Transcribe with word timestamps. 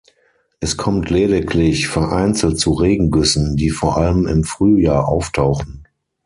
Es 0.59 0.77
kommt 0.77 1.11
lediglich 1.11 1.87
vereinzelt 1.87 2.59
zu 2.59 2.73
Regengüssen, 2.73 3.55
die 3.55 3.69
vor 3.69 3.97
allem 3.99 4.25
im 4.25 4.43
Frühjahr 4.43 5.07
auftauchen. 5.07 5.85